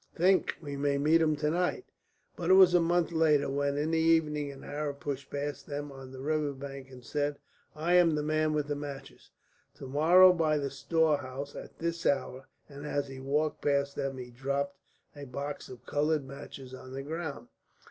[0.15, 1.85] Think, we may meet him to night!"
[2.35, 5.91] But it was a month later when, in the evening, an Arab pushed past them
[5.91, 7.37] on the river bank and said:
[7.75, 9.29] "I am the man with the matches.
[9.75, 14.31] To morrow by the storehouse at this hour." And as he walked past them he
[14.31, 14.75] dropped
[15.15, 17.49] a box of coloured matches on the ground.